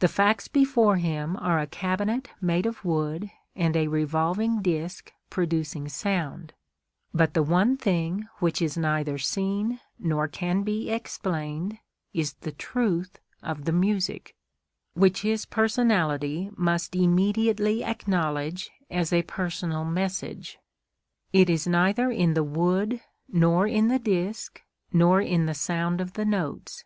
[0.00, 5.88] The facts before him are a cabinet made of wood and a revolving disc producing
[5.88, 6.54] sound;
[7.12, 11.78] but the one thing which is neither seen nor can be explained
[12.12, 14.34] is the truth of the music,
[14.94, 20.58] which his personality must immediately acknowledge as a personal message.
[21.32, 24.60] It is neither in the wood, nor in the disc,
[24.92, 26.82] nor in the sound of the notes.